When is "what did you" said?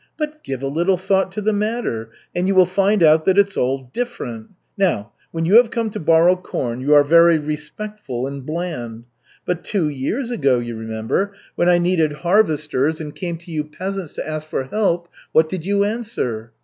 15.33-15.83